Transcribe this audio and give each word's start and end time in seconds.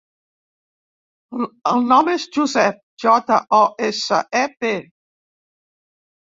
El 1.71 1.85
nom 1.91 2.09
és 2.13 2.25
Josep: 2.37 2.79
jota, 3.05 3.37
o, 3.59 3.61
essa, 3.89 4.23
e, 4.41 4.43
pe. 4.65 4.73